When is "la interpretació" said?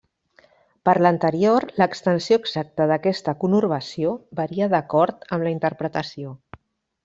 5.49-6.37